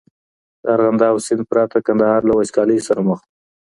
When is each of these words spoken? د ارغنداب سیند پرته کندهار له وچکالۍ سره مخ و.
د 0.61 0.63
ارغنداب 0.75 1.15
سیند 1.25 1.43
پرته 1.51 1.77
کندهار 1.87 2.21
له 2.29 2.33
وچکالۍ 2.35 2.79
سره 2.87 3.01
مخ 3.07 3.19
و. 3.23 3.25